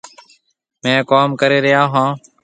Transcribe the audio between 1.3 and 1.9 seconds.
ڪري ريا